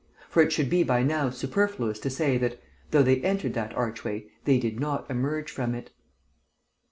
For 0.31 0.41
it 0.41 0.51
should 0.51 0.67
be 0.67 0.81
by 0.81 1.03
now 1.03 1.29
superfluous 1.29 1.99
to 1.99 2.09
say 2.09 2.35
that, 2.39 2.59
though 2.89 3.03
they 3.03 3.21
entered 3.21 3.53
that 3.53 3.75
archway, 3.75 4.25
they 4.45 4.57
did 4.57 4.79
not 4.79 5.07
emerge 5.11 5.51
from 5.51 5.75
it. 5.75 5.91